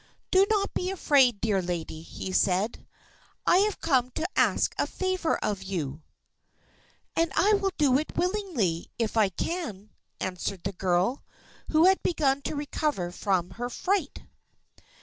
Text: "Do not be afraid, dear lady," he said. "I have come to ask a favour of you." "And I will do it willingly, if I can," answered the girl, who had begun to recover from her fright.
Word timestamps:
"Do 0.31 0.47
not 0.49 0.73
be 0.73 0.89
afraid, 0.89 1.39
dear 1.41 1.61
lady," 1.61 2.01
he 2.01 2.31
said. 2.31 2.87
"I 3.45 3.57
have 3.57 3.79
come 3.79 4.09
to 4.15 4.27
ask 4.35 4.73
a 4.79 4.87
favour 4.87 5.37
of 5.45 5.61
you." 5.61 6.01
"And 7.15 7.31
I 7.35 7.53
will 7.53 7.69
do 7.77 7.99
it 7.99 8.17
willingly, 8.17 8.89
if 8.97 9.15
I 9.15 9.29
can," 9.29 9.91
answered 10.19 10.63
the 10.63 10.73
girl, 10.73 11.23
who 11.69 11.85
had 11.85 12.01
begun 12.01 12.41
to 12.49 12.55
recover 12.55 13.11
from 13.11 13.51
her 13.61 13.69
fright. 13.69 14.23